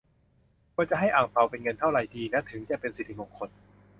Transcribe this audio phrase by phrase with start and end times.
[0.75, 3.49] ควรจะให้อั่งเปาเป็นเงินเท่าไรดีนะถึงจะเป็นสิริมงคล